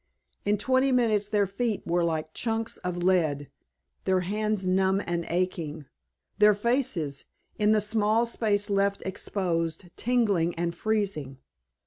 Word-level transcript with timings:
In 0.45 0.57
twenty 0.57 0.91
minutes 0.91 1.27
their 1.27 1.45
feet 1.45 1.85
were 1.85 2.03
like 2.03 2.33
chunks 2.33 2.77
of 2.77 3.03
lead, 3.03 3.51
their 4.05 4.21
hands 4.21 4.65
numb 4.65 4.99
and 5.05 5.27
aching, 5.29 5.85
their 6.39 6.55
faces, 6.55 7.25
in 7.59 7.71
the 7.71 7.81
small 7.81 8.25
space 8.25 8.71
left 8.71 9.03
exposed, 9.05 9.95
tingling 9.95 10.55
and 10.55 10.73
freezing. 10.73 11.37